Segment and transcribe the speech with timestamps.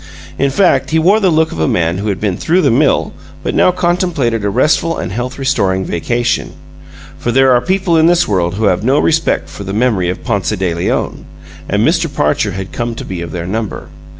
[0.39, 3.13] In fact, he wore the look of a man who had been through the mill
[3.43, 6.53] but now contemplated a restful and health restoring vacation.
[7.19, 10.23] For there are people in this world who have no respect for the memory of
[10.23, 11.25] Ponce de Leon,
[11.69, 12.11] and Mr.
[12.11, 13.89] Parcher had come to be of their number.